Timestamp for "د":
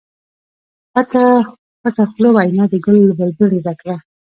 2.69-2.73